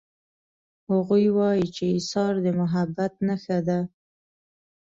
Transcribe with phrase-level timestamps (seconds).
[0.91, 3.79] هغوی وایي چې ایثار د محبت نښه ده